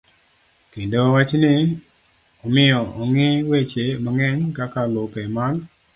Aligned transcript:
Kendo 0.71 0.99
wachni 1.15 1.53
omiyo 2.45 2.81
ong'i 3.01 3.27
weche 3.49 3.83
mang'eny 4.03 4.41
kaka 4.57 4.81
gope 4.93 5.21
mag 5.35 5.55